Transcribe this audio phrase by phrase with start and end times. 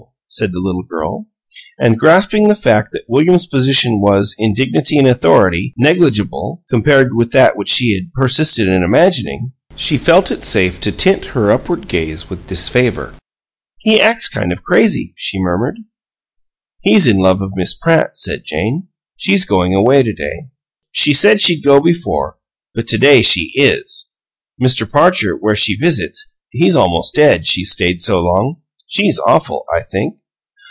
[0.33, 1.27] said the little girl,
[1.77, 7.31] and, grasping the fact that William's position was, in dignity and authority, negligible, compared with
[7.31, 11.85] that which she had persisted in imagining, she felt it safe to tint her upward
[11.89, 13.13] gaze with disfavor.
[13.77, 15.79] "He acts kind of crazy," she murmured.
[16.79, 18.87] "He's in love of Miss Pratt," said Jane.
[19.17, 20.47] "She's goin' away to day.
[20.91, 22.37] She said she'd go before,
[22.73, 24.11] but to day she IS!
[24.63, 24.89] Mr.
[24.89, 28.61] Parcher, where she visits, he's almost dead, she's stayed so long.
[28.87, 30.15] She's awful, I think."